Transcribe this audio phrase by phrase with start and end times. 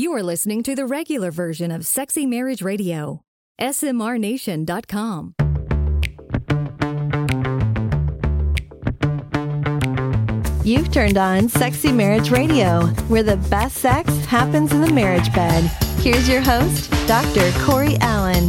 [0.00, 3.20] You are listening to the regular version of Sexy Marriage Radio.
[3.60, 5.34] SMRNation.com.
[10.64, 15.64] You've turned on Sexy Marriage Radio, where the best sex happens in the marriage bed.
[15.98, 17.52] Here's your host, Dr.
[17.66, 18.48] Corey Allen.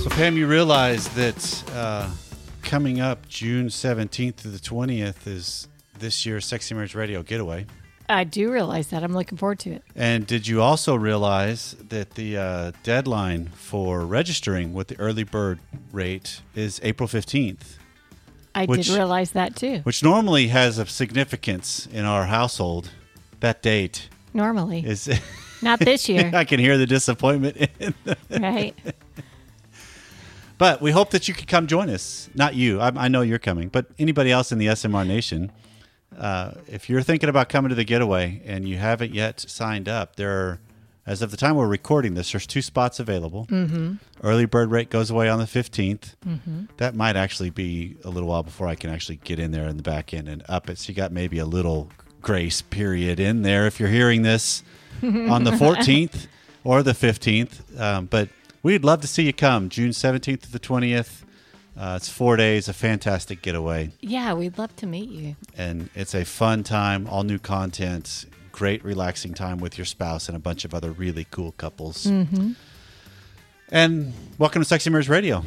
[0.00, 2.10] So, Pam, you realize that uh,
[2.62, 5.68] coming up June 17th to the 20th is
[6.00, 7.66] this year's Sexy Marriage Radio Getaway.
[8.08, 9.04] I do realize that.
[9.04, 9.84] I'm looking forward to it.
[9.94, 15.60] And did you also realize that the uh, deadline for registering with the early bird
[15.92, 17.76] rate is April 15th?
[18.52, 19.78] I Which- did realize that too.
[19.84, 22.90] Which normally has a significance in our household.
[23.38, 25.08] That date Normally, is.
[25.62, 27.56] not this year, I can hear the disappointment.
[27.78, 28.74] In the, right?
[30.58, 32.28] but we hope that you could come join us.
[32.34, 32.80] Not you.
[32.80, 35.52] I, I know you're coming, but anybody else in the SMR Nation.
[36.16, 40.16] Uh, if you're thinking about coming to the getaway and you haven't yet signed up,
[40.16, 40.60] there are,
[41.06, 43.46] as of the time we're recording this, there's two spots available.
[43.46, 43.94] Mm-hmm.
[44.22, 46.14] Early bird rate goes away on the 15th.
[46.26, 46.64] Mm-hmm.
[46.76, 49.76] That might actually be a little while before I can actually get in there in
[49.76, 50.78] the back end and up it.
[50.78, 54.62] So you got maybe a little grace period in there if you're hearing this
[55.02, 56.26] on the 14th
[56.64, 57.80] or the 15th.
[57.80, 58.28] Um, but
[58.62, 61.22] we'd love to see you come June 17th to the 20th.
[61.80, 65.34] Uh, it's four days, a fantastic getaway Yeah, we'd love to meet you.
[65.56, 70.36] and it's a fun time, all new content, great relaxing time with your spouse and
[70.36, 72.04] a bunch of other really cool couples.
[73.72, 75.42] And welcome to Sexy Marriage Radio.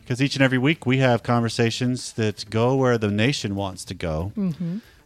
[0.00, 3.94] Because each and every week we have conversations that go where the nation wants to
[3.94, 4.32] go.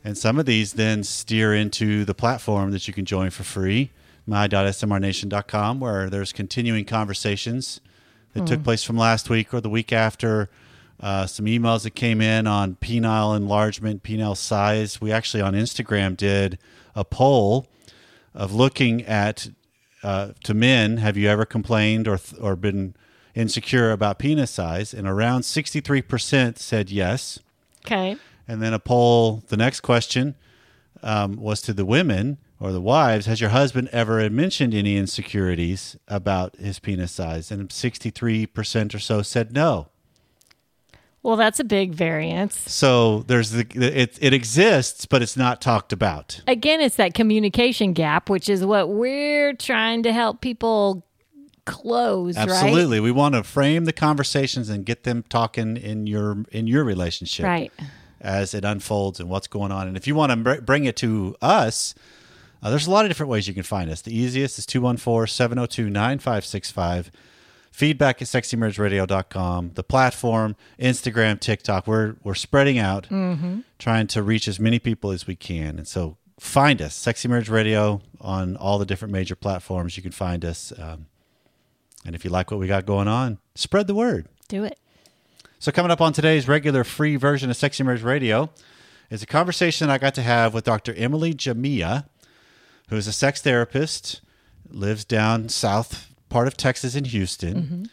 [0.05, 3.91] And some of these then steer into the platform that you can join for free,
[4.27, 7.81] my.smrnation.com, where there's continuing conversations
[8.33, 10.49] that took place from last week or the week after.
[11.01, 15.01] Uh, some emails that came in on penile enlargement, penile size.
[15.01, 16.59] We actually on Instagram did
[16.95, 17.67] a poll
[18.35, 19.49] of looking at
[20.03, 20.99] uh, to men.
[20.99, 22.95] Have you ever complained or or been
[23.35, 24.93] insecure about penis size?
[24.93, 27.39] And around sixty three percent said yes.
[27.87, 28.17] Okay.
[28.47, 30.35] And then a poll, the next question
[31.03, 35.97] um, was to the women or the wives Has your husband ever mentioned any insecurities
[36.07, 37.51] about his penis size?
[37.51, 39.89] And 63% or so said no.
[41.23, 42.59] Well, that's a big variance.
[42.71, 46.41] So there's the, it, it exists, but it's not talked about.
[46.47, 51.07] Again, it's that communication gap, which is what we're trying to help people
[51.67, 52.49] close, right?
[52.49, 53.01] Absolutely.
[53.01, 57.45] We want to frame the conversations and get them talking in your in your relationship.
[57.45, 57.73] Right.
[58.23, 59.89] as it unfolds and what's going on.
[59.89, 61.95] And if you want to br- bring it to us,
[62.63, 64.03] uh, there's a lot of different ways you can find us.
[64.03, 67.11] The easiest is 214 702 9565.
[67.73, 69.73] Feedback at sexymarriageradio.com.
[69.75, 71.87] The platform, Instagram, TikTok.
[71.87, 73.07] We're, we're spreading out,
[73.79, 75.79] trying to reach as many people as we can.
[75.79, 79.97] And so find us, Sexy Marriage Radio, on all the different major platforms.
[79.97, 80.73] You can find us.
[80.79, 81.07] Um,
[82.05, 84.27] and if you like what we got going on, spread the word.
[84.49, 84.79] Do it.
[85.59, 88.51] So, coming up on today's regular free version of Sexy Marriage Radio
[89.11, 90.95] is a conversation I got to have with Dr.
[90.95, 92.07] Emily Jamea,
[92.91, 94.21] who is a sex therapist,
[94.69, 97.55] lives down south part of Texas in Houston.
[97.55, 97.85] Mm-hmm.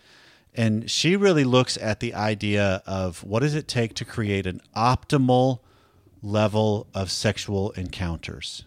[0.55, 4.59] And she really looks at the idea of what does it take to create an
[4.75, 5.59] optimal
[6.23, 8.65] level of sexual encounters.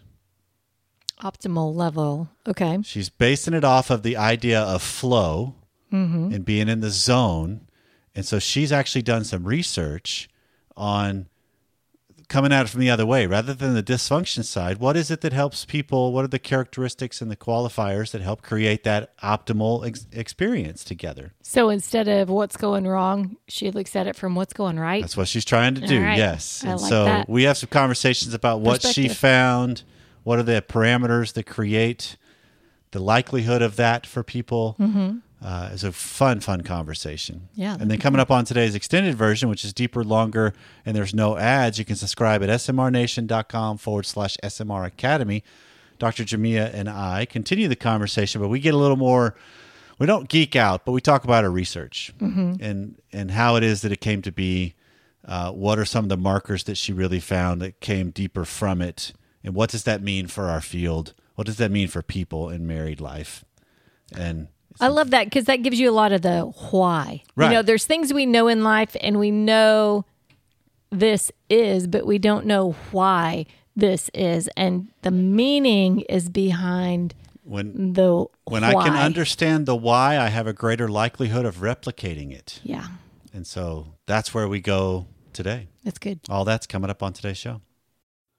[1.21, 2.29] Optimal level.
[2.47, 2.79] Okay.
[2.83, 5.55] She's basing it off of the idea of flow
[5.91, 6.33] mm-hmm.
[6.33, 7.67] and being in the zone.
[8.15, 10.29] And so she's actually done some research
[10.77, 11.27] on
[12.31, 14.77] coming at it from the other way rather than the dysfunction side.
[14.77, 16.13] What is it that helps people?
[16.13, 21.33] What are the characteristics and the qualifiers that help create that optimal ex- experience together?
[21.43, 25.01] So instead of what's going wrong, she looks at it from what's going right.
[25.01, 26.01] That's what she's trying to do.
[26.01, 26.17] Right.
[26.17, 26.63] Yes.
[26.63, 27.29] And like so that.
[27.29, 29.83] we have some conversations about what she found,
[30.23, 32.15] what are the parameters that create
[32.91, 34.77] the likelihood of that for people.
[34.79, 35.17] Mm-hmm.
[35.41, 37.49] Uh, it's a fun, fun conversation.
[37.55, 40.53] Yeah, And then coming up on today's extended version, which is deeper, longer,
[40.85, 45.43] and there's no ads, you can subscribe at smrnation.com forward slash SMR Academy.
[45.97, 46.23] Dr.
[46.23, 49.35] Jamea and I continue the conversation, but we get a little more
[50.01, 52.11] we don't geek out, but we talk about our research
[52.59, 54.73] and and how it is that it came to be.
[55.23, 58.81] Uh, what are some of the markers that she really found that came deeper from
[58.81, 59.13] it,
[59.43, 61.13] and what does that mean for our field?
[61.35, 63.45] What does that mean for people in married life?
[64.17, 64.47] And
[64.79, 66.41] I love that because that gives you a lot of the
[66.71, 67.23] why.
[67.35, 67.47] Right.
[67.47, 70.05] You know, there's things we know in life and we know
[70.91, 73.45] this is, but we don't know why
[73.75, 74.49] this is.
[74.57, 77.13] And the meaning is behind
[77.43, 82.31] when the when I can understand the why, I have a greater likelihood of replicating
[82.31, 82.59] it.
[82.63, 82.87] Yeah,
[83.33, 85.67] And so that's where we go today.
[85.83, 86.19] that's good.
[86.29, 87.61] All that's coming up on today's show.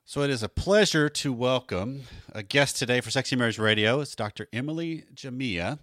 [0.05, 2.02] So it is a pleasure to welcome
[2.32, 4.00] a guest today for Sexy Marriage Radio.
[4.00, 4.46] It's Dr.
[4.52, 5.79] Emily Jamea,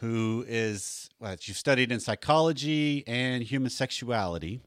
[0.00, 4.60] who is well, you've studied in psychology and human sexuality.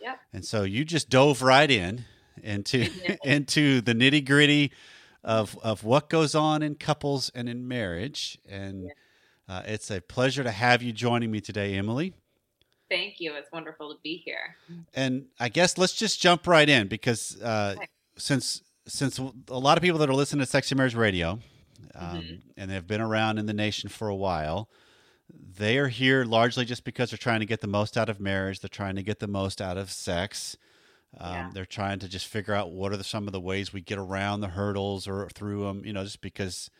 [0.00, 0.20] Yep.
[0.32, 2.04] And so you just dove right in
[2.42, 2.88] into
[3.24, 4.72] into the nitty gritty
[5.24, 8.38] of of what goes on in couples and in marriage.
[8.48, 8.90] And
[9.48, 12.14] uh, it's a pleasure to have you joining me today, Emily.
[12.88, 13.34] Thank you.
[13.34, 14.56] It's wonderful to be here.
[14.94, 17.88] And I guess let's just jump right in because uh, Okay.
[18.16, 21.40] since since a lot of people that are listening to Sexy Marriage Radio,
[21.96, 22.40] um, Mhm.
[22.56, 24.68] and they've been around in the nation for a while,
[25.30, 28.60] they are here largely just because they're trying to get the most out of marriage.
[28.60, 30.56] They're trying to get the most out of sex.
[31.18, 31.50] Um, Yeah.
[31.52, 33.98] They're trying to just figure out what are the, some of the ways we get
[33.98, 35.84] around the hurdles or through them.
[35.84, 36.70] You know, just because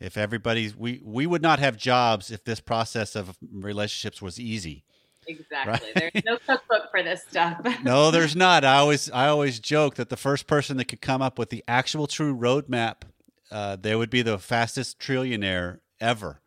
[0.00, 4.84] if everybody we we would not have jobs if this process of relationships was easy.
[5.28, 5.90] Exactly.
[5.94, 7.60] There's no cookbook for this stuff.
[7.84, 8.64] no, there's not.
[8.64, 11.62] I always I always joke that the first person that could come up with the
[11.68, 13.02] actual true roadmap,
[13.52, 16.40] uh, they would be the fastest trillionaire ever.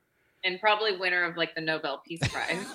[0.43, 2.65] and probably winner of like the Nobel Peace Prize.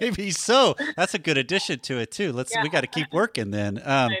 [0.00, 0.74] Maybe so.
[0.96, 2.32] That's a good addition to it too.
[2.32, 3.80] Let's we got to keep working then.
[3.84, 4.12] Um,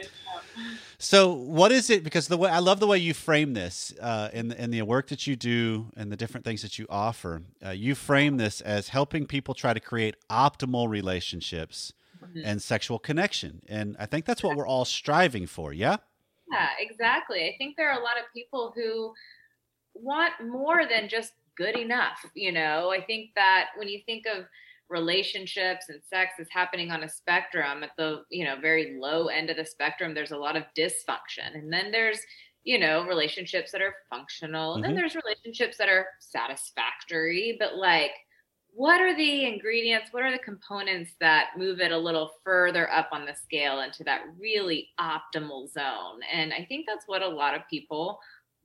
[0.98, 2.04] so what is it?
[2.04, 4.82] Because the way I love the way you frame this uh, in the, in the
[4.82, 7.42] work that you do and the different things that you offer.
[7.64, 11.92] Uh, you frame this as helping people try to create optimal relationships
[12.22, 12.42] Mhm.
[12.44, 15.72] and sexual connection, and I think that's what we're all striving for.
[15.72, 15.96] Yeah.
[16.52, 17.48] Yeah, exactly.
[17.48, 19.12] I think there are a lot of people who
[19.94, 22.24] want more than just good enough.
[22.34, 24.46] You know, I think that when you think of
[24.88, 29.50] relationships and sex is happening on a spectrum at the, you know, very low end
[29.50, 31.54] of the spectrum, there's a lot of dysfunction.
[31.54, 32.20] And then there's,
[32.64, 34.74] you know, relationships that are functional.
[34.74, 34.84] And Mhm.
[34.84, 38.12] then there's relationships that are satisfactory, but like
[38.74, 43.08] what are the ingredients what are the components that move it a little further up
[43.12, 47.54] on the scale into that really optimal zone and i think that's what a lot
[47.54, 48.18] of people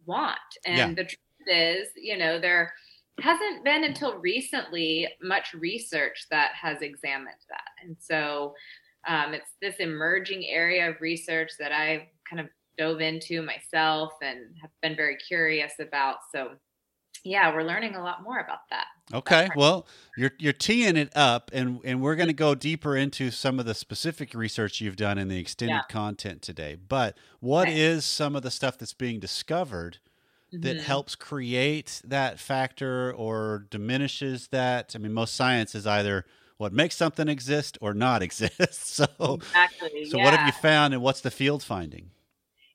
[0.08, 0.40] want.
[0.66, 0.88] And Yeah.
[0.94, 2.74] the truth is you know there
[3.20, 7.70] hasn't been until recently much research that has examined that.
[7.84, 8.54] And so
[9.08, 14.56] um, it's this emerging area of research that i've kind of dove into myself and
[14.62, 16.18] have been very curious about.
[16.32, 16.52] So
[17.24, 19.50] yeah we're learning a lot more about that Okay.
[19.54, 23.58] Well, you're you're teeing it up, and and we're going to go deeper into some
[23.58, 25.88] of the specific research you've done in the extended Yeah.
[25.88, 26.76] content today.
[26.76, 27.78] But what Okay.
[27.78, 30.00] is some of the stuff that's being discovered
[30.62, 30.82] that Mhm.
[30.82, 34.94] helps create that factor or diminishes that?
[34.96, 36.26] I mean, most science is either
[36.58, 38.88] what makes something exist or not exist.
[38.88, 40.24] so, exactly so yeah.
[40.24, 42.12] what have you found, and what's the field finding?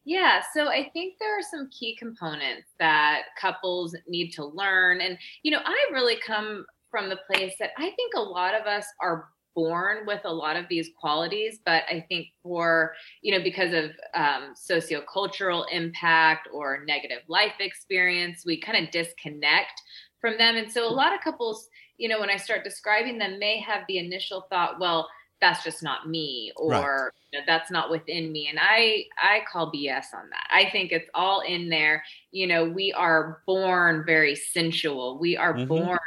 [0.05, 5.01] Yeah, so I think there are some key components that couples need to learn.
[5.01, 8.67] And, you know, I really come from the place that I think a lot of
[8.67, 13.45] us are born with a lot of these qualities, but I think for, you know,
[13.45, 19.81] because of um, sociocultural impact or negative life experience, we kind of disconnect
[20.21, 20.57] from them.
[20.57, 23.83] And so a lot of couples, you know, when I start describing them, may have
[23.89, 25.09] the initial thought, well,
[25.43, 27.11] that's just not me or Right.
[27.33, 28.49] you know, that's not within me.
[28.49, 30.47] And i i call bs on that.
[30.51, 32.03] I think it's all in there.
[32.31, 35.19] You know we are born very sensual.
[35.19, 35.69] We are Mhm.
[35.69, 35.99] born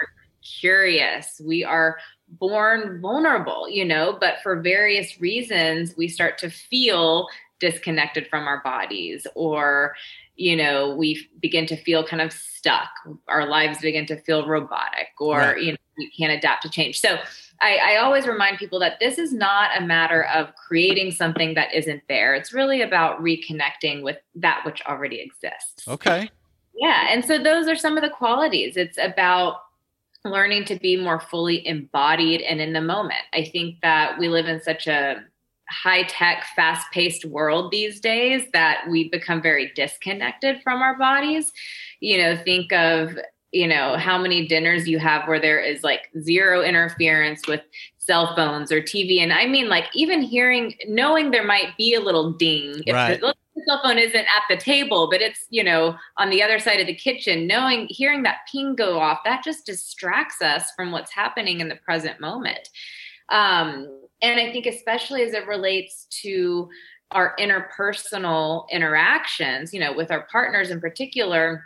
[0.60, 1.40] curious.
[1.46, 1.98] We are
[2.28, 7.28] born vulnerable you know but for various reasons we start to feel
[7.60, 9.96] disconnected from our bodies or
[10.36, 12.90] you know we begin to feel kind of stuck.
[13.28, 15.62] Our lives begin to feel robotic or Right.
[15.62, 17.00] you know we can't adapt to change.
[17.00, 17.20] So
[17.62, 21.74] I, I always remind people that this is not a matter of creating something that
[21.74, 22.36] isn't there.
[22.36, 25.88] It's really about reconnecting with that which already exists.
[25.88, 26.30] Okay.
[26.76, 27.08] Yeah.
[27.10, 28.76] And so those are some of the qualities.
[28.76, 29.58] It's about
[30.26, 33.22] learning to be more fully embodied and in the moment.
[33.34, 35.24] I think that we live in such a
[35.70, 41.52] high tech, fast paced world these days that we become very disconnected from our bodies.
[42.00, 43.18] You know, think of
[43.56, 47.62] you know how many dinners you have where there is like zero interference with
[47.98, 52.02] cell phones or TV and I mean like even hearing knowing there might be a
[52.02, 53.20] little ding if Right.
[53.20, 56.60] the, the cell phone isn't at the table but it's you know on the other
[56.60, 60.92] side of the kitchen knowing hearing that ping go off that just distracts us from
[60.92, 62.68] what's happening in the present moment
[63.30, 63.88] um
[64.22, 66.68] and I think especially as it relates to
[67.12, 71.64] our interpersonal interactions you know with our partners in particular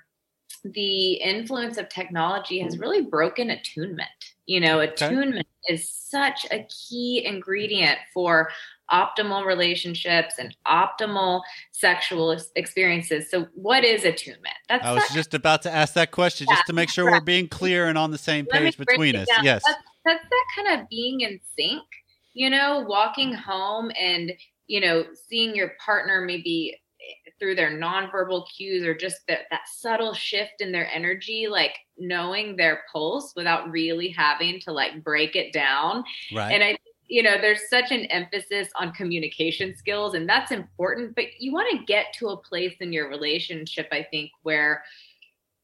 [0.63, 2.81] the influence of technology has mm-hmm.
[2.81, 4.09] really broken attunement.
[4.45, 8.49] You know, attunement is such a key ingredient for
[8.91, 13.29] optimal relationships and optimal sexual experiences.
[13.29, 14.55] So, what is attunement?
[14.67, 17.47] That's I was just about to ask that question just to make sure we're being
[17.47, 19.27] clear and on the same page between us.
[19.27, 19.43] down.
[19.43, 19.63] Yes.
[19.65, 21.83] That's, that's that kind of being in sync,
[22.33, 24.31] you know, walking home and,
[24.67, 26.79] you know, seeing your partner maybe
[27.39, 32.55] through their nonverbal cues or just that, that subtle shift in their energy, like knowing
[32.55, 36.03] their pulse without really having to like break it down.
[36.33, 36.51] Right.
[36.51, 36.77] And I,
[37.07, 41.15] you know, there's such an emphasis on communication skills, and that's important.
[41.15, 44.83] But you want to get to a place in your relationship, I think, where,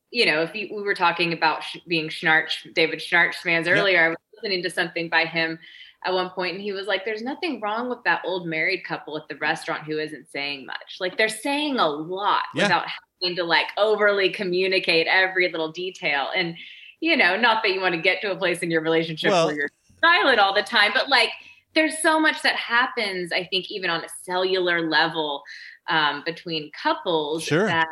[0.10, 4.04] you know, if you, we were talking about sh- being Schnarch, David Schnarch fans earlier,
[4.04, 5.60] I was listening to something by him
[6.06, 9.18] at one point and he was like there's nothing wrong with that old married couple
[9.18, 12.64] at the restaurant who isn't saying much like they're saying a lot Yeah.
[12.64, 12.86] without
[13.22, 16.56] having to like overly communicate every little detail and
[17.00, 19.48] you know not that you want to get to a place in your relationship Well-
[19.48, 19.70] where you're
[20.02, 21.30] silent all the time but like
[21.74, 25.42] there's so much that happens i think even on a cellular level
[25.90, 27.66] um, between couples Sure.
[27.66, 27.88] that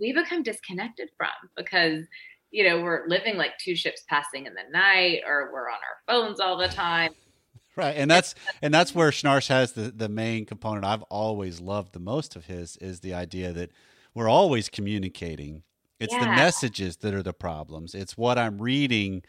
[0.00, 2.04] we become disconnected from because
[2.50, 5.96] you know we're living like two ships passing in the night or we're on our
[6.08, 7.12] phones all the time
[7.76, 11.92] Right, and that's and that's where Schnarch has the the main component I've always loved
[11.92, 13.70] the most of his is the idea that
[14.14, 15.64] we're always communicating.
[15.98, 17.94] It's the messages that are the problems.
[17.94, 19.24] It's what I'm reading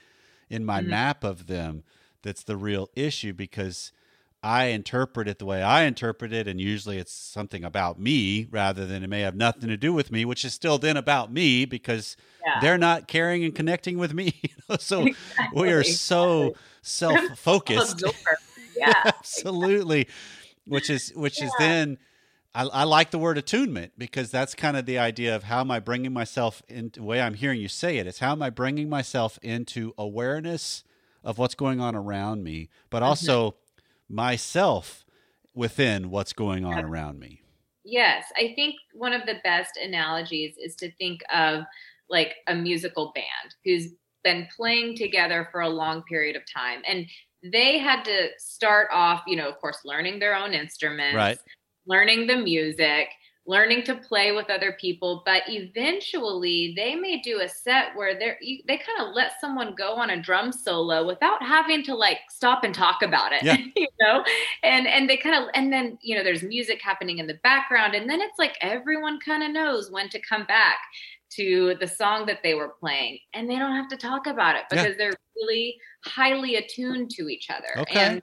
[0.49, 0.81] in my Mhm.
[0.81, 1.83] map of them
[2.23, 3.91] that's the real issue because
[4.43, 8.85] I interpret it the way I interpret it, and usually it's something about me rather
[8.87, 11.65] than it may have nothing to do with me, which is still then about me
[11.65, 12.61] because Yeah.
[12.61, 14.33] they're not caring and connecting with me.
[14.79, 15.09] So
[15.51, 16.53] we are Exactly, so
[16.89, 18.03] self focused.
[18.77, 18.91] Yeah.
[19.05, 20.09] absolutely.
[20.67, 21.97] Which is which is then
[22.53, 25.71] I, I like the word attunement because that's kind of the idea of how am
[25.71, 28.49] i bringing myself into the way i'm hearing you say it it's how am i
[28.49, 30.83] bringing myself into awareness
[31.23, 33.07] of what's going on around me but mm-hmm.
[33.07, 33.55] also
[34.09, 35.05] myself
[35.53, 37.41] within what's going on around me.
[37.83, 41.63] Yes, I think one of the best analogies is to think of
[42.09, 43.93] like a musical band who's
[44.25, 47.07] been playing together for a long period of time and
[47.53, 51.37] they had to start off, you know, of course, learning their own instruments, Right.
[51.85, 53.07] learning the music,
[53.47, 58.37] learning to play with other people, but eventually they may do a set where they're
[58.41, 62.17] you- they kind of let someone go on a drum solo without having to like
[62.29, 63.57] stop and talk about it, Yeah.
[63.75, 64.23] you know?
[64.63, 67.93] And and they kind of and then, you know, there's music happening in the background
[67.93, 70.79] and then it's like everyone kind of knows when to come back
[71.35, 74.63] to the song that they were playing and they don't have to talk about it
[74.71, 74.83] Yeah.
[74.83, 77.81] because they're really highly attuned to each other.
[77.81, 77.99] Okay.
[77.99, 78.21] And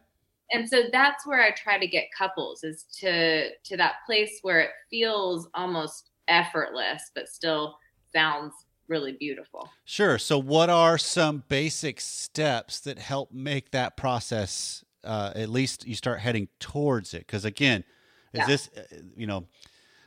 [0.53, 4.61] and so that's where I try to get couples is to to that place where
[4.61, 7.77] it feels almost effortless but still
[8.15, 8.53] sounds
[8.89, 9.69] really beautiful.
[9.85, 10.19] Sure.
[10.19, 15.95] So, what are some basic steps that help make that process uh, at least you
[15.95, 17.27] start heading towards it?
[17.27, 17.85] Because again,
[18.33, 18.47] is Yeah.
[18.47, 18.83] this uh,
[19.17, 19.47] you know?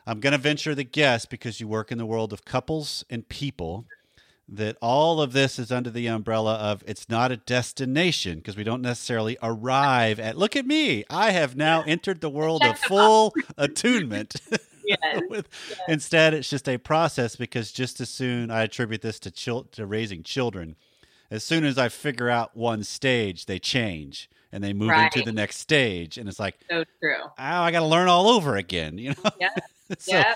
[0.08, 3.28] I'm going to venture the guess because you work in the world of couples and
[3.28, 3.86] people
[4.48, 8.64] that all of this is under the umbrella of it's not a destination because we
[8.64, 13.34] don't necessarily arrive at look at me i have now entered the world of full
[13.58, 14.36] attunement
[14.86, 15.22] Yes.
[15.30, 15.48] with,
[15.88, 19.84] instead it's just a process because just as soon i attribute this to chil- to
[19.88, 20.76] raising children
[21.32, 25.32] as soon as i figure out one stage they change and they move into the
[25.34, 27.18] next stage and it's like So true.
[27.24, 29.50] oh i got to learn all over again you know Yeah.
[30.00, 30.36] so, yeah.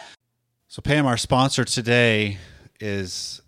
[0.68, 2.38] so pam our sponsor today
[2.82, 3.42] is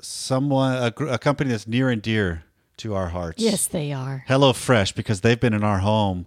[0.00, 2.44] someone a, a company that's near and dear
[2.78, 4.24] to our hearts Yes, they are.
[4.28, 6.26] HelloFresh because they've been in our home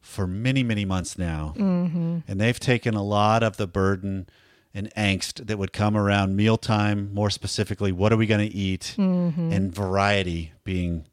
[0.00, 1.54] for many, many months now.
[1.56, 2.18] Mm-hmm.
[2.26, 4.26] And they've taken a lot of the burden
[4.72, 8.94] and angst that would come around mealtime, more specifically, what are we going to eat,
[8.98, 11.06] and variety being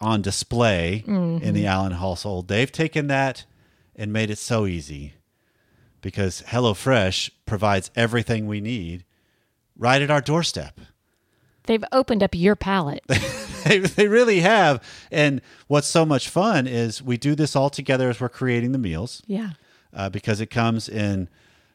[0.00, 2.48] on display in the Allen household.
[2.48, 3.44] They've taken that
[3.94, 5.14] and made it so easy
[6.00, 9.04] because HelloFresh provides everything we need
[9.76, 10.80] right at our doorstep.
[11.64, 13.04] They've opened up your palate.
[13.64, 14.82] they, they really have.
[15.10, 18.78] And what's so much fun is we do this all together as we're creating the
[18.78, 19.50] meals yeah.
[19.92, 21.28] uh, because it comes in,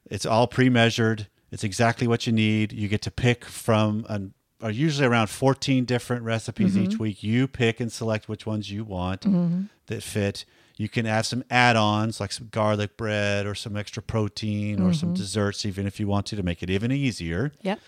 [0.06, 1.28] it's all pre measured.
[1.52, 2.72] It's exactly what you need.
[2.72, 7.04] You get to pick from an, are usually around 14 different recipes each mm-hmm.
[7.04, 7.24] week.
[7.24, 9.64] You pick and select which ones you want mm-hmm.
[9.88, 10.46] that fit.
[10.78, 14.94] You can add some add ons like some garlic bread or some extra protein or
[14.94, 15.16] some mm-hmm.
[15.16, 17.52] desserts, even if you want to, to make it even easier.
[17.62, 17.80] Yep.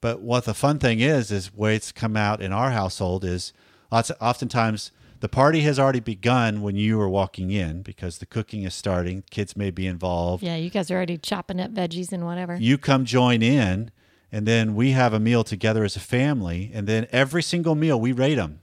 [0.00, 3.52] But what the fun thing is, is way it's come out in our household is
[3.90, 8.26] lots of, oftentimes the party has already begun when you are walking in because the
[8.26, 9.22] cooking is starting.
[9.30, 10.42] Kids may be involved.
[10.42, 12.56] Yeah, you guys are already chopping up veggies and whatever.
[12.56, 13.90] You come join in,
[14.32, 16.70] and then we have a meal together as a family.
[16.72, 18.60] And then every single meal we rate them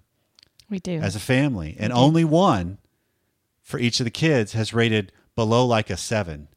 [0.69, 0.99] we do.
[0.99, 2.01] as a family, and mm-hmm.
[2.01, 2.77] only one
[3.61, 6.47] for each of the kids has rated below like a seven,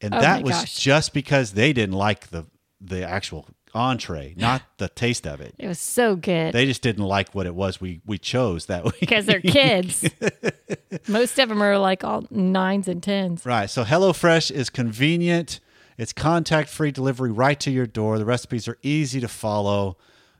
[0.00, 0.74] and Oh that was gosh.
[0.76, 2.46] just because they didn't like the
[2.80, 5.54] the actual entree, not the taste of it.
[5.58, 6.52] it was so good.
[6.52, 9.00] They just didn't like what it was we we chose that week.
[9.00, 10.08] because they're kids.
[11.08, 13.44] Most of them are like all nines and tens.
[13.46, 13.68] right.
[13.70, 15.60] So HelloFresh is convenient
[15.98, 18.18] It's contact free delivery right to your door.
[18.18, 19.96] The recipes are easy to follow.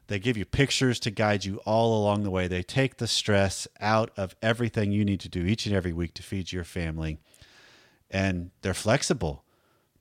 [0.08, 2.46] They give you pictures to guide you all along the way.
[2.46, 6.14] They take the stress out of everything you need to do each and every week
[6.14, 7.18] to feed your family.
[8.10, 9.44] And they're flexible.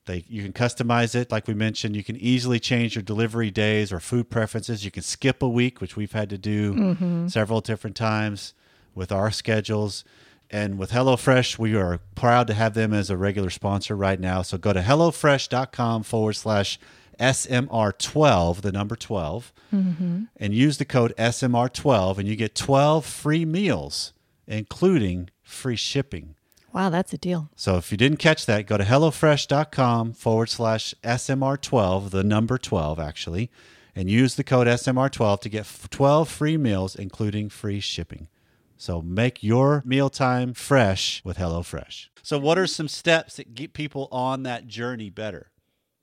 [0.06, 1.96] They you can customize it like we mentioned.
[1.96, 4.86] You can easily change your delivery days or food preferences.
[4.86, 7.28] You can skip a week, which we've had to do mm-hmm.
[7.28, 8.54] several different times
[8.94, 10.04] with our schedules.
[10.50, 14.42] And with HelloFresh, we are proud to have them as a regular sponsor right now.
[14.42, 16.80] So go to HelloFresh.com forward slash
[17.20, 20.24] SMR12, the number 12, mm-hmm.
[20.38, 24.14] and use the code SMR12, and you get 12 free meals,
[24.48, 26.36] including free shipping.
[26.74, 27.50] Wow, that's a deal.
[27.56, 33.00] So if you didn't catch that, go to HelloFresh.com forward slash SMR12, the number 12,
[33.00, 33.50] actually,
[33.96, 38.28] and use the code SMR12 to get 12 free meals, including free shipping.
[38.78, 42.08] So make your mealtime fresh with HelloFresh.
[42.24, 45.52] So, what are some steps that get people on that journey better?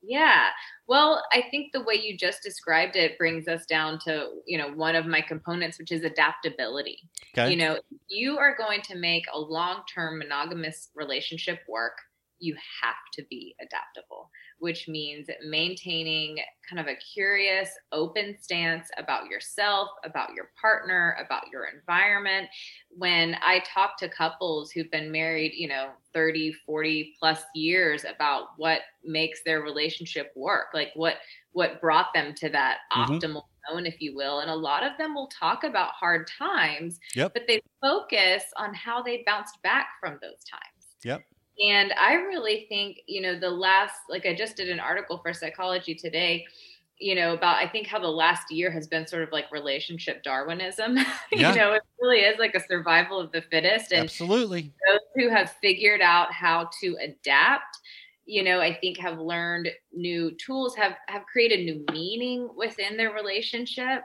[0.02, 0.49] Yeah.
[0.88, 4.69] Well, I think the way you just described it brings us down to, you know,
[4.73, 6.99] one of my components, which is adaptability.
[7.37, 7.50] Okay.
[7.50, 11.95] You know, you are going to make a long term monogamous relationship work,
[12.43, 19.29] you have to be adaptable, which means maintaining kind of a curious, open stance about
[19.29, 22.49] yourself, about your partner, about your environment.
[22.91, 28.49] When I talk to couples who've been married, you know, 30, 40 plus years about
[28.59, 31.19] what makes their relationship work, like what
[31.53, 33.21] what brought them to that Mhm.
[33.21, 34.41] optimal zone, if you will.
[34.41, 37.35] And a lot of them will talk about hard times, Yep.
[37.35, 40.97] but they focus on how they bounced back from those times.
[41.05, 41.32] Yep.
[41.61, 45.32] And I really think, you know, the last, like I just did an article for
[45.35, 46.47] Psychology Today,
[46.99, 50.23] you know, about I think how the last year has been sort of like relationship
[50.23, 50.97] Darwinism.
[51.32, 51.50] Yeah.
[51.52, 53.92] you know, it really is like a survival of the fittest.
[53.92, 54.73] And Absolutely.
[54.88, 57.78] those who have figured out how to adapt,
[58.26, 63.12] you know, I think have learned new tools, have have created new meaning within their
[63.12, 64.04] relationship.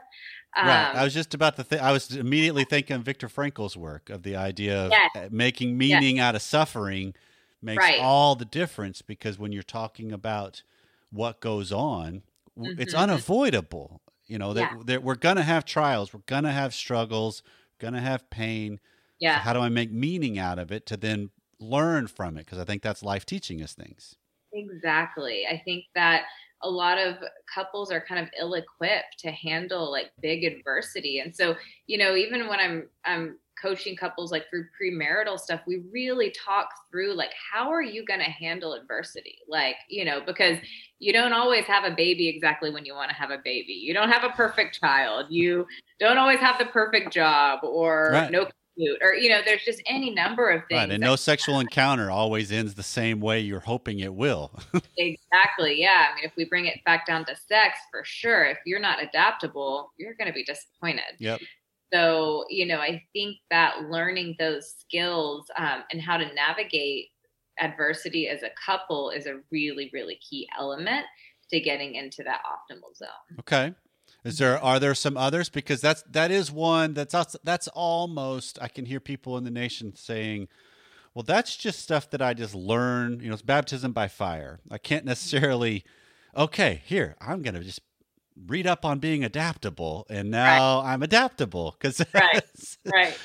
[0.56, 0.90] right.
[0.94, 4.10] I Um, was just about to think, I was immediately thinking of Viktor Frankl's work
[4.10, 5.10] of the idea of Yes.
[5.14, 7.14] uh, making meaning out of suffering
[7.62, 8.00] makes Right.
[8.00, 10.62] all the difference because when you're talking about
[11.10, 12.22] what goes on,
[12.56, 13.02] w it's mm-hmm.
[13.02, 14.00] unavoidable.
[14.26, 14.82] You know, that, Yeah.
[14.86, 17.42] that we're going to have trials, we're going to have struggles,
[17.78, 18.80] going to have pain.
[19.20, 19.36] yeah.
[19.38, 22.44] So how do I make meaning out of it to then learn from it?
[22.46, 24.16] Because I think that's life teaching us things.
[24.52, 25.44] Exactly.
[25.46, 26.24] I think that
[26.62, 27.16] a lot of
[27.52, 31.20] couples are kind of ill-equipped to handle like big adversity.
[31.20, 35.82] And so, you know, even when I'm I'm coaching couples like through premarital stuff, we
[35.92, 39.38] really talk through like how are you going to handle adversity?
[39.48, 40.58] Like, you know, because
[40.98, 43.72] you don't always have a baby exactly when you want to have a baby.
[43.72, 45.26] You don't have a perfect child.
[45.30, 45.66] You
[46.00, 48.30] don't always have the perfect job or Right.
[48.30, 50.78] no commute or you know, there's just any number of things.
[50.78, 50.90] Right.
[50.90, 54.52] And no sexual encounter always ends the same way you're hoping it will.
[54.96, 55.80] Exactly.
[55.80, 56.06] Yeah.
[56.10, 59.00] I mean, if we bring it back down to sex, for sure, if you're not
[59.02, 61.04] adaptable, you're going to be disappointed.
[61.18, 61.40] yep.
[61.92, 67.06] So, you know, I think that learning those skills um, and how to navigate
[67.60, 71.06] adversity as a couple is a really, really key element
[71.50, 73.38] to getting into that optimal zone.
[73.40, 73.74] Okay.
[74.24, 78.68] Is there are there some others because that's that is one that's that's almost I
[78.68, 80.48] can hear people in the nation saying,
[81.14, 83.20] well, that's just stuff that I just learn.
[83.20, 84.60] You know, it's baptism by fire.
[84.70, 85.84] I can't necessarily.
[86.36, 87.80] Okay, here I'm gonna just
[88.46, 92.42] read up on being adaptable, and now I'm adaptable because Right.
[92.92, 93.18] right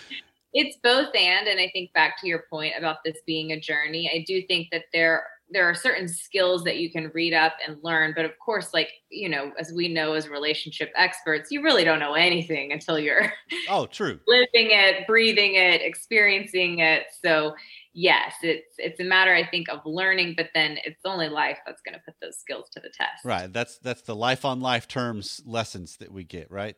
[0.53, 4.09] it's both and and i think back to your point about this being a journey
[4.13, 7.77] i do think that there there are certain skills that you can read up and
[7.83, 11.83] learn but of course like you know as we know as relationship experts you really
[11.83, 13.31] don't know anything until you're
[13.69, 14.19] oh, true.
[14.27, 17.53] living it breathing it experiencing it so
[17.93, 21.81] yes it's it's a matter i think of learning but then it's only life that's
[21.81, 23.51] going to put those skills to the test Right.
[23.51, 26.51] That's that's the life on life terms lessons that we get.
[26.51, 26.75] Right.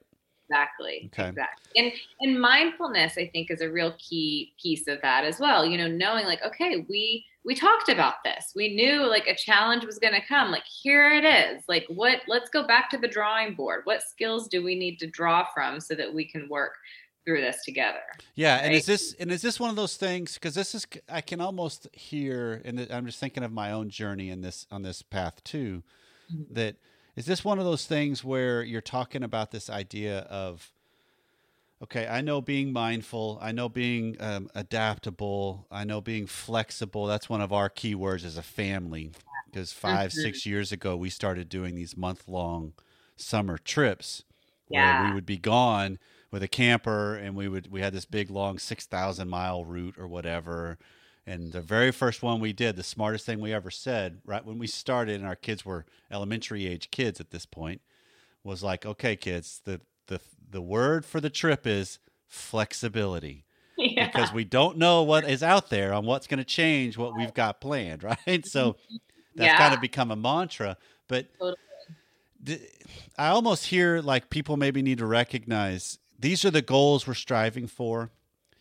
[0.49, 1.09] Exactly.
[1.13, 1.29] Okay.
[1.29, 1.71] Exactly.
[1.75, 5.65] And and mindfulness, I think, is a real key piece of that as well.
[5.65, 8.53] You know, knowing like, okay, we we talked about this.
[8.55, 10.51] We knew like a challenge was gonna come.
[10.51, 11.63] Like, here it is.
[11.67, 13.81] Like what let's go back to the drawing board.
[13.85, 16.75] What skills do we need to draw from so that we can work
[17.25, 18.01] through this together?
[18.35, 20.33] Yeah, and is this and is this one of those things?
[20.35, 24.29] Because this is I can almost hear, and I'm just thinking of my own journey
[24.29, 25.83] in this on this path too.
[26.29, 26.55] Mhm.
[26.55, 26.77] That
[27.15, 30.73] is this one of those things where you're talking about this idea of,
[31.81, 37.05] okay, I know being mindful, I know being um, adaptable, I know being flexible.
[37.05, 39.11] That's one of our key words as a family.
[39.51, 40.13] Because 5 Mhm.
[40.13, 42.73] six years ago, we started doing these month long
[43.15, 44.23] summer trips
[44.67, 45.97] where we would be gone
[46.31, 50.07] with a camper and we would we had this big long 6000 mile route or
[50.07, 50.77] whatever
[51.27, 54.59] And the very first one we did, the smartest thing we ever said, right when
[54.59, 57.81] we started, and our kids were elementary age kids at this point,
[58.43, 60.19] was like, "Okay, kids, the the
[60.51, 63.45] the word for the trip is flexibility."
[63.77, 64.09] Yeah.
[64.09, 67.33] because we don't know what is out there on what's going to change what we've
[67.33, 68.45] got planned, right?
[68.45, 68.77] So
[69.37, 69.55] that's Yeah.
[69.55, 70.77] kind of become a mantra.
[71.07, 71.57] But Totally.
[73.17, 77.67] I almost hear like people maybe need to recognize these are the goals we're striving
[77.67, 78.11] for,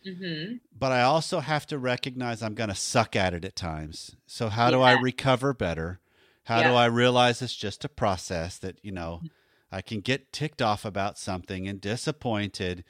[0.03, 4.17] hmm but I also have to recognize I'm going to suck at it at times.
[4.27, 5.99] So how do I recover better?
[6.43, 9.21] How do I realize it's just a process that, you know,
[9.71, 12.83] I can get ticked off about something and disappointed.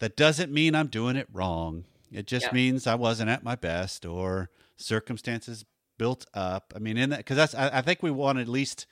[0.00, 1.84] That doesn't mean I'm doing it wrong.
[2.10, 2.54] It just Yeah.
[2.54, 5.64] means I wasn't at my best or circumstances
[5.96, 6.72] built up.
[6.74, 8.86] I mean, in that, because that's, I, I think we want at least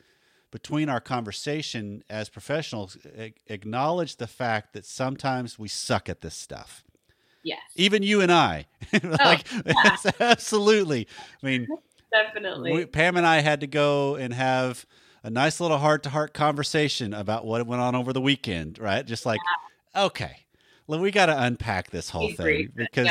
[0.50, 6.34] between our conversation as professionals a- acknowledge the fact that sometimes we suck at this
[6.34, 6.84] stuff
[7.42, 8.66] Yes, even you and I.
[9.02, 11.06] like oh, absolutely.
[11.42, 11.68] I mean,
[12.12, 12.72] definitely.
[12.72, 14.84] we, Pam and I had to go and have
[15.22, 19.04] a nice little heart to heart conversation about what went on over the weekend, right?
[19.06, 19.40] Just like,
[19.94, 20.44] okay,
[20.87, 23.06] well, we got to unpack this whole thing because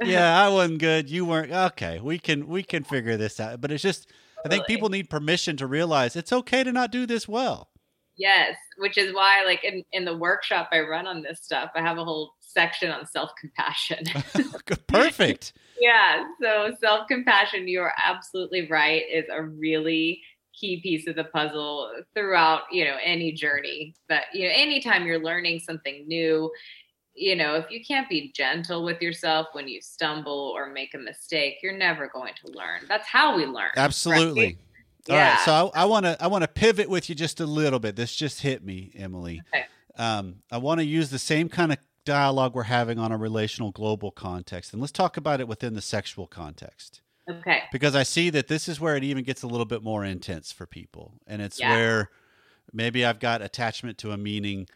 [0.00, 0.06] Yeah.
[0.06, 1.10] yeah, I wasn't good.
[1.10, 1.52] You weren't.
[1.52, 3.60] Okay, we can we can figure this out.
[3.60, 4.08] But it's just,
[4.44, 7.68] I think people need permission to realize it's okay to not do this well.
[8.16, 11.80] Yes, which is why, like in, in the workshop I run on this stuff, I
[11.80, 14.04] have a whole section on self compassion.
[14.86, 15.54] Perfect.
[15.80, 20.20] yeah, so self compassion, you're absolutely right, is a really
[20.58, 23.94] key piece of the puzzle throughout, you know, any journey.
[24.08, 26.50] But you know, anytime you're learning something new,
[27.14, 30.98] you know, if you can't be gentle with yourself when you stumble or make a
[30.98, 32.80] mistake, you're never going to learn.
[32.88, 33.70] That's how we learn.
[33.76, 34.44] Absolutely.
[34.44, 34.56] right?
[35.10, 35.44] All right, Yeah.
[35.44, 37.96] so I want to I want to pivot with you just a little bit.
[37.96, 39.42] This just hit me, Emily.
[39.54, 39.66] Okay.
[39.98, 43.72] Um, I want to use the same kind of dialogue we're having on a relational
[43.72, 47.62] global context, and let's talk about it within the sexual context Okay.
[47.70, 50.50] because I see that this is where it even gets a little bit more intense
[50.50, 51.70] for people, and it's Yeah.
[51.70, 52.10] where
[52.72, 54.66] maybe I've got attachment to a meaning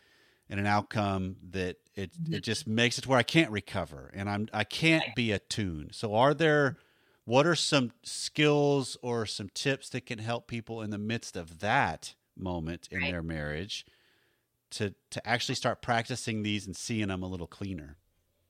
[0.48, 4.28] and an outcome that it it just makes it to where I can't recover and
[4.28, 5.94] I'm I can't be attuned.
[5.94, 6.76] So are there
[7.24, 11.58] what are some skills or some tips that can help people in the midst of
[11.60, 13.06] that moment in Right.
[13.06, 13.84] their marriage
[14.72, 17.98] to to actually start practicing these and seeing them a little cleaner?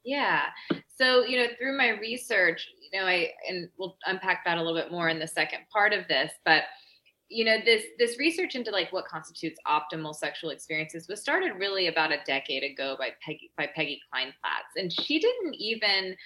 [0.04, 0.46] Yeah.
[0.88, 4.80] So, you know, through my research, you know, I and we'll unpack that a little
[4.80, 6.64] bit more in the second part of this, but
[7.28, 11.88] you know, this this research into like what constitutes optimal sexual experiences was started really
[11.88, 14.76] about a decade ago by Peggy by Peggy Kleinplatz.
[14.76, 16.16] And she didn't even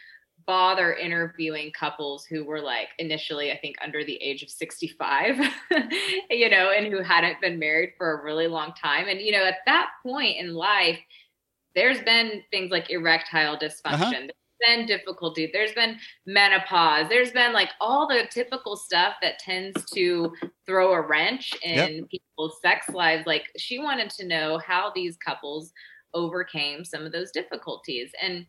[0.47, 5.37] bother interviewing couples who were like initially, I think, under the age of 65,
[6.31, 9.09] you know, and who hadn't been married for a really long time.
[9.09, 10.99] And, you know, at that point in life,
[11.75, 13.67] there's been things like erectile uh-huh.
[13.67, 14.11] dysfunction.
[14.11, 14.31] There's
[14.67, 15.51] been difficulty.
[15.53, 15.97] There's been
[16.27, 17.09] menopause.
[17.09, 20.33] There's been like all the typical stuff that tends to
[20.67, 23.27] throw a wrench in people's sex lives.
[23.27, 25.73] Like she wanted to know how these couples
[26.15, 28.11] overcame some of those difficulties.
[28.23, 28.47] And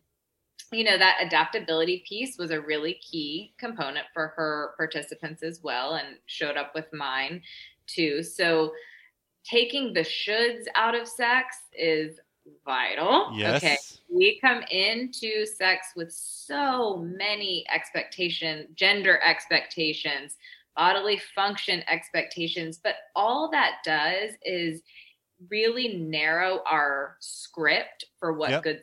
[0.72, 5.94] you know that adaptability piece was a really key component for her participants as well
[5.94, 7.42] and showed up with mine
[7.86, 8.72] too so
[9.44, 12.18] taking the shoulds out of sex is
[12.64, 13.56] vital Yes.
[13.62, 13.76] okay
[14.08, 20.36] we come into sex with so many expectations gender expectations
[20.76, 24.82] bodily function expectations but all that does is
[25.50, 28.62] really narrow our script for what Yep.
[28.62, 28.80] good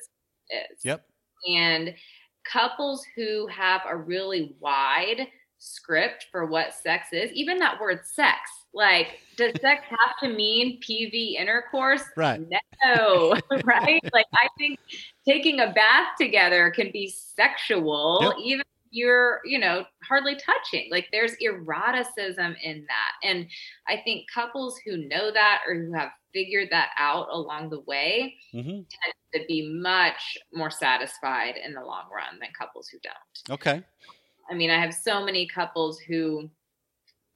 [0.49, 1.05] sex is Yep.
[1.47, 1.95] and
[2.45, 5.27] couples who have a really wide
[5.59, 8.39] script for what sex is, even that word sex,
[8.73, 12.03] like, does sex have to mean PV intercourse?
[12.17, 12.41] Right.
[12.83, 14.01] No, right?
[14.13, 14.79] Like, I think
[15.27, 18.45] taking a bath together can be sexual, Yep.
[18.45, 20.87] even you're, you know, hardly touching.
[20.91, 23.27] Like, there's eroticism in that.
[23.29, 23.47] And
[23.87, 28.35] I think couples who know that or who have figured that out along the way
[28.51, 28.81] hmm
[29.33, 33.53] to be much more satisfied in the long run than couples who don't.
[33.53, 33.83] Okay.
[34.49, 36.49] I mean, I have so many couples who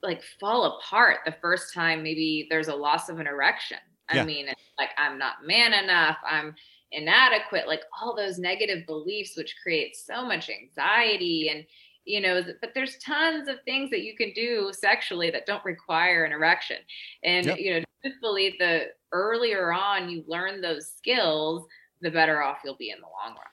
[0.02, 3.78] like fall apart the first time maybe there's a loss of an erection.
[4.10, 4.26] I Yeah.
[4.26, 6.56] mean, it's like I'm not man enough, I'm
[6.92, 11.66] inadequate, like all those negative beliefs which create so much anxiety and
[12.06, 16.26] you know, but there's tons of things that you can do sexually that don't require
[16.26, 16.78] an erection.
[17.24, 17.60] And Yep.
[17.60, 21.66] you know, truthfully, the earlier on you learn those skills,
[22.02, 23.46] the better off you'll be in the long run.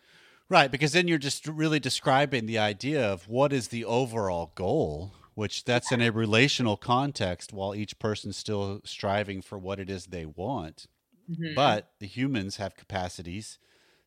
[0.51, 5.15] Right, because then you're just really describing the idea of what is the overall goal,
[5.35, 10.07] which that's in a relational context while each person's still striving for what it is
[10.07, 10.87] they want.
[11.29, 11.57] Mhm.
[11.57, 13.59] But the humans have capacities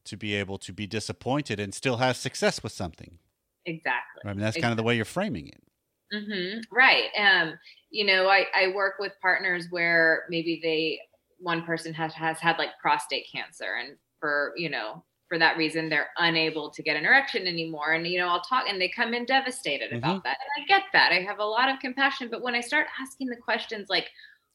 [0.06, 3.20] to be able to be disappointed and still have success with something.
[3.66, 4.24] exactly.
[4.24, 5.64] I mean, that's kind of the way you're framing it.
[6.12, 7.10] hmm Right.
[7.18, 7.58] Um,
[7.90, 11.00] you know, I, I work with partners where maybe they
[11.40, 15.90] one person has has had like prostate cancer, and for you know for that reason
[15.90, 17.94] they're unable to get an erection anymore.
[17.94, 19.98] And you know, I'll talk, and they come in devastated Mhm.
[19.98, 21.12] about that, and I get that.
[21.12, 24.12] I have a lot of compassion, but when I start asking the questions like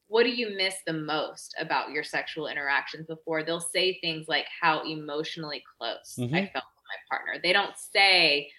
[0.06, 4.46] what do you miss the most about your sexual interactions before they'll say things like
[4.60, 6.34] how emotionally close Mhm.
[6.34, 8.50] i felt with my partner they don't say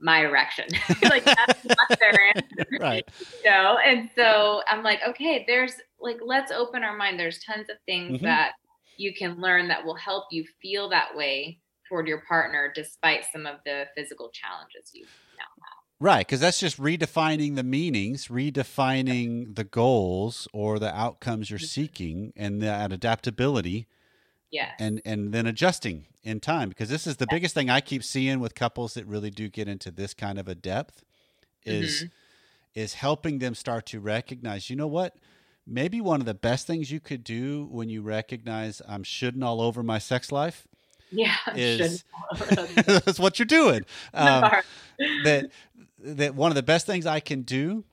[0.00, 0.66] my erection
[1.04, 3.08] like that's not their answer Right.
[3.42, 7.70] you know and so i'm like okay there's like let's open our mind there's tons
[7.70, 8.24] of things Mhm.
[8.24, 8.52] that
[8.98, 11.58] you can learn that will help you feel that way
[11.88, 15.04] toward your partner despite some of the physical challenges you
[15.36, 21.50] now have Right, because that's just redefining the meanings, redefining the goals or the outcomes
[21.50, 21.66] you're mm-hmm.
[21.66, 23.88] seeking, and that adaptability,
[24.50, 24.70] Yeah.
[24.78, 26.68] and and then adjusting in time.
[26.68, 29.66] Because this is the biggest thing I keep seeing with couples that really do get
[29.66, 31.02] into this kind of a depth,
[31.64, 32.80] is mm-hmm.
[32.80, 34.70] is helping them start to recognize.
[34.70, 35.16] You know what?
[35.66, 39.60] Maybe one of the best things you could do when you recognize I'm shouldn't all
[39.60, 40.68] over my sex life
[41.10, 42.04] yeah is
[42.86, 43.84] that's what you're doing.
[44.14, 44.50] Um,
[45.24, 45.50] that
[46.00, 47.84] that one of the best things I can do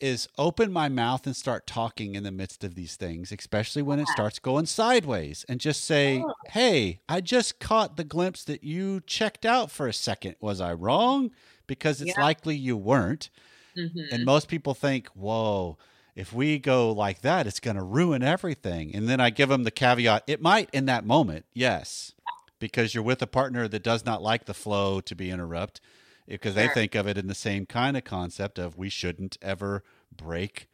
[0.00, 3.98] is open my mouth and start talking in the midst of these things, especially when
[3.98, 6.32] it starts going sideways, and just say, Oh.
[6.50, 10.36] "Hey, I just caught the glimpse that you checked out for a second.
[10.40, 11.32] Was I wrong?
[11.66, 12.22] Because it's Yeah.
[12.22, 13.28] likely you weren't."
[13.76, 14.12] Mhm.
[14.12, 15.78] And most people think, "Whoa."
[16.14, 18.92] If we go like that, it's going to ruin everything.
[18.92, 22.12] And then I give them the caveat it might in that moment, yes,
[22.58, 25.80] because you're with a partner that does not like the flow to be interrupt
[26.26, 26.74] because they Sure.
[26.74, 29.82] think of it in the same kind of concept of we shouldn't ever
[30.14, 30.68] break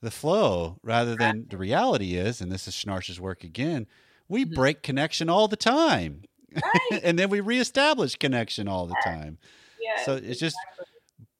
[0.00, 3.86] the flow rather than the reality is and this is Schnarch's work again
[4.28, 4.54] we Mhm.
[4.54, 6.22] break connection all the time
[6.54, 7.00] Right.
[7.02, 9.38] and then we reestablish connection all the time
[10.04, 10.56] so it's just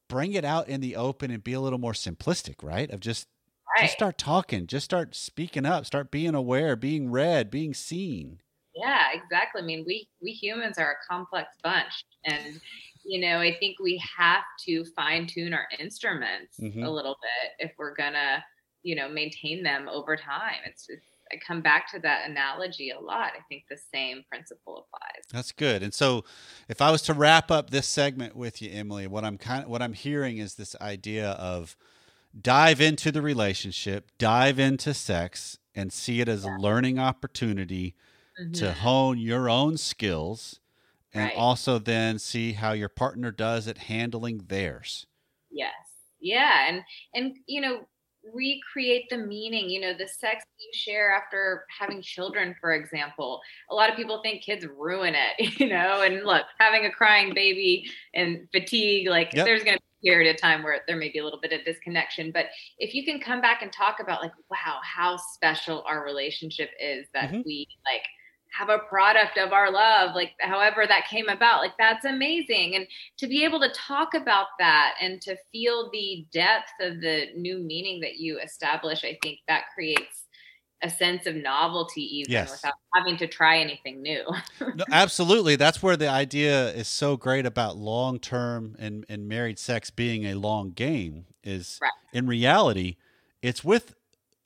[0.08, 3.28] bring it out in the open and be a little more simplistic right of just
[3.76, 3.82] right.
[3.82, 8.40] just start talking just start speaking up start being aware being read being seen
[8.78, 9.62] Yeah, exactly.
[9.62, 12.60] I mean, we we humans are a complex bunch, and
[13.04, 16.84] you know, I think we have to fine tune our instruments Mhm.
[16.84, 18.44] a little bit if we're gonna,
[18.82, 20.60] you know, maintain them over time.
[20.66, 23.32] It's, it's I come back to that analogy a lot.
[23.36, 25.24] I think the same principle applies.
[25.30, 25.82] That's good.
[25.82, 26.24] And so,
[26.68, 29.68] if I was to wrap up this segment with you, Emily, what I'm kind of,
[29.70, 31.76] what I'm hearing is this idea of
[32.38, 37.94] dive into the relationship, dive into sex, and see it as a learning opportunity
[38.52, 38.74] to Mhm.
[38.74, 40.60] hone your own skills,
[41.12, 41.34] and Right.
[41.34, 45.06] also then see how your partner does at handling theirs.
[45.50, 45.74] Yes.
[46.20, 46.66] Yeah.
[46.68, 46.82] And
[47.14, 47.88] and you know,
[48.34, 53.40] recreate the meaning, you know, the sex you share after having children, for example.
[53.70, 57.32] A lot of people think kids ruin it, you know, and look, having a crying
[57.34, 59.44] baby and fatigue, like Yep.
[59.44, 61.64] there's gonna be a period of time where there may be a little bit of
[61.64, 62.32] disconnection.
[62.32, 62.46] But
[62.78, 67.06] if you can come back and talk about like, wow, how special our relationship is
[67.14, 67.44] that Mhm.
[67.44, 68.02] we like
[68.56, 72.74] have a product of our love, like however that came about, like that's amazing.
[72.74, 72.86] And
[73.18, 77.58] to be able to talk about that and to feel the depth of the new
[77.58, 80.24] meaning that you establish, I think that creates
[80.82, 82.52] a sense of novelty even Yes.
[82.52, 84.24] without having to try anything new.
[84.60, 85.56] no, absolutely.
[85.56, 90.24] That's where the idea is so great about long term and, and married sex being
[90.24, 91.90] a long game is Right.
[92.12, 92.96] in reality,
[93.42, 93.94] it's with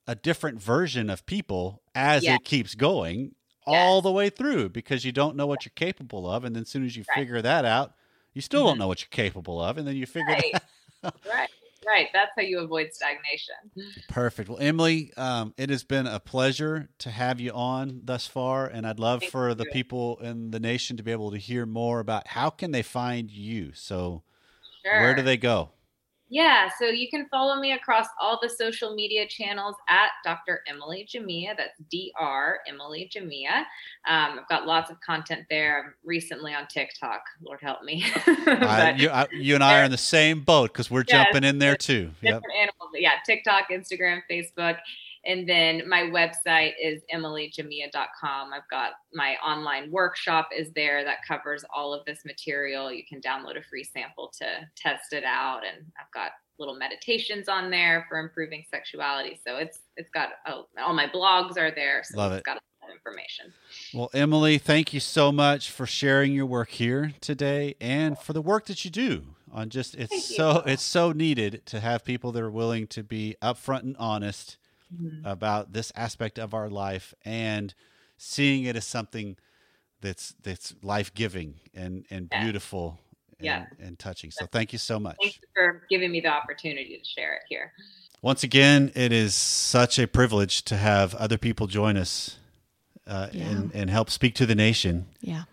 [0.07, 2.37] a different version of people as Yes.
[2.37, 3.35] it keeps going
[3.67, 6.45] all the way through because you don't know what you're capable of.
[6.45, 7.19] And then as soon as you Right.
[7.19, 7.95] figure that out,
[8.35, 8.81] you still don't Mhm.
[8.81, 9.79] know what you're capable of.
[9.79, 10.53] And then you figure right.
[11.03, 11.51] that right.
[11.85, 12.09] Right.
[12.13, 13.55] That's how you avoid stagnation.
[14.09, 14.49] Perfect.
[14.49, 18.87] Well, Emily, um, it has been a pleasure to have you on thus far, and
[18.87, 21.99] I'd love Thank for the people in the nation to be able to hear more
[21.99, 23.73] about how can they find you.
[23.75, 24.23] So,
[24.85, 25.01] Sure.
[25.01, 25.71] where do they go?
[26.33, 30.63] Yeah, so you can follow me across all the social media channels at Dr.
[30.67, 31.55] Emily Jamea.
[31.59, 32.61] That's Dr.
[32.67, 33.59] Emily Jamea.
[34.09, 35.85] Um, I've got lots of content there.
[35.85, 37.21] I'm recently on TikTok.
[37.43, 38.07] Lord help me.
[38.27, 41.45] I, But you, I, you and I are in the same boat because we're jumping
[41.45, 42.11] in there too.
[42.23, 42.41] Yep.
[42.41, 42.91] different animals.
[42.95, 44.79] Yeah, TikTok, Instagram, Facebook.
[45.25, 48.53] And then my website is emilyjamea.com.
[48.53, 52.93] I've got my online workshop is there that covers all of this material.
[52.93, 55.61] You can download a free sample to test it out.
[55.65, 59.41] And I've got little meditations on there for improving sexuality.
[59.47, 62.03] So it's it's got oh, all my blogs are there.
[62.05, 62.45] So Love it's it.
[62.45, 63.53] got a lot of information.
[63.95, 68.43] Well, Emily, thank you so much for sharing your work here today and for the
[68.43, 72.43] work that you do on just it's so it's so needed to have people that
[72.43, 74.57] are willing to be upfront and honest
[75.25, 77.75] about this aspect of our life and
[78.17, 79.37] seeing it as something
[80.01, 82.43] that's that's life-giving and and Yeah.
[82.43, 82.99] beautiful
[83.41, 83.67] Yeah.
[83.79, 84.31] and, and touching.
[84.31, 85.17] So thank you so much.
[85.21, 87.73] Thanks for giving me the opportunity to share it here.
[88.21, 92.39] Once again, it is such a privilege to have other people join us
[93.07, 93.49] uh, Yeah.
[93.49, 95.07] and, and help speak to the nation.
[95.21, 95.45] Yeah.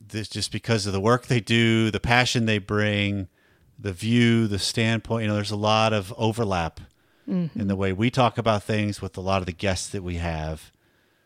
[0.00, 3.26] This just because of the work they do, the passion they bring,
[3.78, 5.22] the view, the standpoint.
[5.22, 6.80] You know, there's a lot of overlap
[7.28, 7.58] Mm-hmm.
[7.60, 10.16] in the way we talk about things with a lot of the guests that we
[10.16, 10.70] have.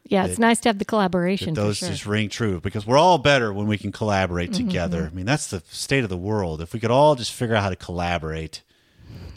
[0.07, 0.25] Yeah.
[0.25, 1.53] It's nice to have the collaboration.
[1.55, 1.91] those sure.
[1.91, 5.11] just ring true because we're all better when we can collaborate Mm-hmm, together.
[5.13, 6.63] I mean, that's the state of the world.
[6.63, 8.63] If we could all just figure out how to collaborate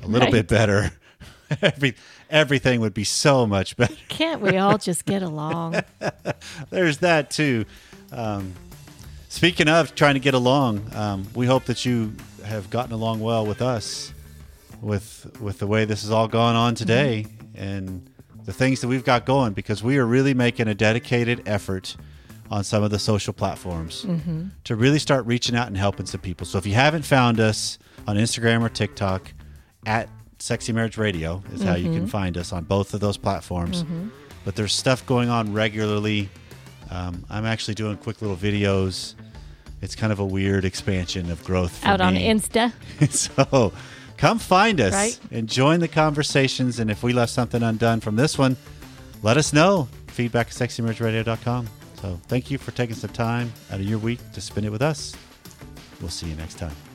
[0.04, 0.32] a little Right.
[0.32, 0.92] bit better,
[1.62, 1.96] every
[2.30, 3.94] everything would be so much better.
[4.08, 5.82] Can't we all just get along?
[6.70, 7.66] There's that too.
[8.14, 8.54] Um,
[9.28, 12.14] speaking of trying to get along, um, we hope that you
[12.46, 14.13] have gotten along well with us,
[14.84, 17.64] with with the way this is all going on today, mm-hmm.
[17.64, 18.10] and
[18.46, 21.96] the things that we've got going, because we are really making a dedicated effort
[22.52, 24.48] on some of the social platforms mm-hmm.
[24.66, 26.46] to really start reaching out and helping some people.
[26.46, 29.32] So if you haven't found us on Instagram or TikTok,
[29.86, 32.06] at Sexy Marriage Radio is how you can mm-hmm.
[32.08, 33.86] find us on both of those platforms.
[34.46, 36.30] But there's stuff going on regularly.
[36.92, 39.16] Um, I'm actually doing quick little videos.
[39.82, 42.16] It's kind of a weird expansion of growth for Out on.
[42.16, 42.74] Insta.
[43.10, 43.74] so
[44.24, 45.20] come find us Right.
[45.32, 46.80] and join the conversations.
[46.80, 48.56] And if we left something undone from this one,
[49.22, 49.90] let us know.
[50.08, 51.68] Feedback at sexymarriageradio.com.
[52.02, 54.82] So thank you for taking some time out of your week to spend it with
[54.82, 55.14] us.
[56.00, 56.93] We'll see you next time.